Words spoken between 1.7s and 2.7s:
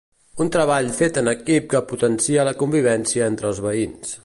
que potencia la